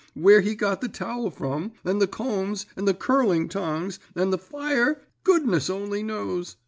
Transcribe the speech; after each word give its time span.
Where 0.15 0.41
he 0.41 0.55
got 0.55 0.81
the 0.81 0.87
towel 0.87 1.29
from, 1.29 1.73
and 1.85 2.01
the 2.01 2.07
combs, 2.07 2.65
and 2.75 2.87
the 2.87 2.93
curling 2.95 3.47
tongs, 3.47 3.99
and 4.15 4.33
the 4.33 4.39
fire, 4.39 4.99
goodness 5.23 5.69
only 5.69 6.01
knows. 6.01 6.55